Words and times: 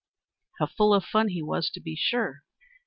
How 0.57 0.65
full 0.65 0.95
of 0.95 1.05
fun 1.05 1.27
he 1.27 1.43
was, 1.43 1.69
to 1.69 1.79
be 1.79 1.95
sure! 1.95 2.41